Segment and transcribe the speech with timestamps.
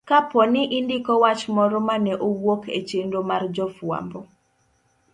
[0.09, 4.19] Kapo ni indiko wach moro mane owuok e chenro mar jofwambo,